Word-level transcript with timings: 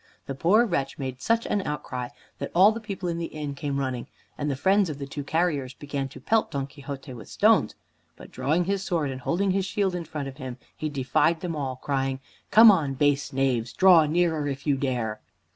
The 0.25 0.33
poor 0.33 0.65
wretch 0.65 0.97
made 0.97 1.21
such 1.21 1.45
an 1.45 1.61
outcry 1.61 2.07
that 2.39 2.49
all 2.55 2.71
the 2.71 2.79
people 2.79 3.07
in 3.07 3.19
the 3.19 3.27
inn 3.27 3.53
came 3.53 3.77
running, 3.79 4.07
and 4.35 4.49
the 4.49 4.55
friends 4.55 4.89
of 4.89 4.97
the 4.97 5.05
two 5.05 5.23
carriers 5.23 5.75
began 5.75 6.07
to 6.09 6.19
pelt 6.19 6.49
Don 6.49 6.65
Quixote 6.65 7.13
with 7.13 7.29
stones. 7.29 7.75
But 8.15 8.31
drawing 8.31 8.65
his 8.65 8.81
sword, 8.83 9.11
and 9.11 9.21
holding 9.21 9.51
his 9.51 9.63
shield 9.67 9.93
in 9.93 10.05
front 10.05 10.27
of 10.27 10.37
him, 10.37 10.57
he 10.75 10.89
defied 10.89 11.41
them 11.41 11.55
all, 11.55 11.75
crying, 11.75 12.19
"Come 12.49 12.71
on, 12.71 12.95
base 12.95 13.31
knaves! 13.31 13.73
Draw 13.73 14.07
nearer 14.07 14.47
if 14.47 14.65
you 14.65 14.75
dare!" 14.75 15.19